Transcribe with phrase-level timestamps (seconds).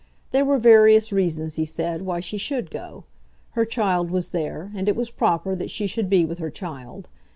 [0.31, 3.03] There were various reasons, he said, why she should go.
[3.51, 7.07] Her child was there, and it was proper that she should be with her child.